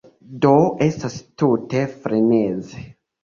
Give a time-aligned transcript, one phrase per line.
[0.45, 0.53] Do
[0.85, 2.83] estas tute freneze.